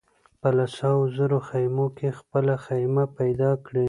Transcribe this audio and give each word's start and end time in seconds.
په 0.41 0.49
لسهاوو 0.57 1.11
زره 1.17 1.39
خېمو 1.47 1.87
کې 1.97 2.09
خپله 2.19 2.55
خېمه 2.65 3.05
پیدا 3.17 3.51
کړي. 3.65 3.79